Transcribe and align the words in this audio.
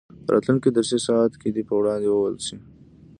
په 0.25 0.29
راتلونکي 0.35 0.69
درسي 0.71 0.99
ساعت 1.07 1.33
کې 1.41 1.49
دې 1.55 1.63
په 1.67 1.73
وړاندې 1.79 2.07
وویل 2.09 2.37
شي. 2.47 2.57